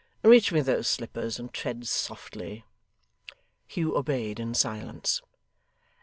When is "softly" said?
1.85-2.65